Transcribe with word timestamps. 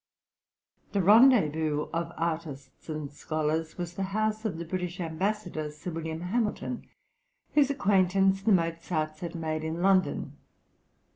The 0.93 1.03
rendezvous 1.03 1.87
of 1.93 2.11
artists 2.17 2.89
and 2.89 3.11
scholars 3.11 3.77
was 3.77 3.93
the 3.93 4.01
house 4.17 4.45
of 4.45 4.57
the 4.57 4.65
British 4.65 4.99
ambassador, 4.99 5.69
Sir 5.69 5.91
Wm. 5.91 6.21
Hamilton, 6.21 6.87
whose 7.53 7.69
acquaintance 7.69 8.41
the 8.41 8.51
Mozarts 8.51 9.19
had 9.19 9.35
made 9.35 9.63
in 9.63 9.83
London. 9.83 10.37